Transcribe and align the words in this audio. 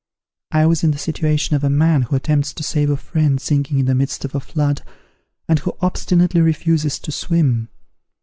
I 0.51 0.65
was 0.65 0.83
in 0.83 0.89
the 0.89 0.97
situation 0.97 1.55
of 1.55 1.63
a 1.63 1.69
man 1.69 2.01
who 2.01 2.15
attempts 2.15 2.53
to 2.53 2.63
save 2.63 2.89
a 2.89 2.97
friend 2.97 3.39
sinking 3.39 3.77
in 3.77 3.85
the 3.85 3.93
midst 3.93 4.25
of 4.25 4.33
a 4.33 4.39
flood, 4.39 4.81
and 5.47 5.59
who 5.59 5.77
obstinately 5.79 6.41
refuses 6.41 6.97
to 6.97 7.11
swim. 7.11 7.69